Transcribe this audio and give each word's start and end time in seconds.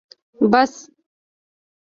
🚍 0.39 0.41
بس 0.51 0.73